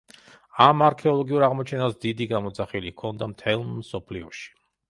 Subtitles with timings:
[0.67, 4.53] ამ არქეოლოგიურ აღმოჩენას დიდი გამოძახილი ჰქონდა მთელ მსოფლიოში.